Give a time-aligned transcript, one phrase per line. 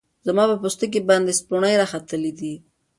[0.27, 2.53] زما په پوستکی باندی سپوڼۍ راختلې دی